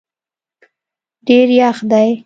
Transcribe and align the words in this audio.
ډېر 1.27 1.47
یخ 1.59 1.77
دی 1.91 2.09